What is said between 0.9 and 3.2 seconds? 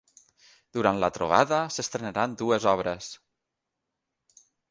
la trobada, s’estrenaran dues obres.